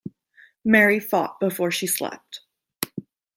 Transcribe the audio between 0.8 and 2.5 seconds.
fought before she slept.